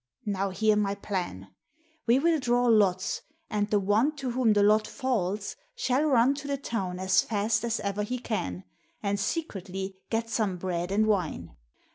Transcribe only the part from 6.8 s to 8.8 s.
as fast as ever he can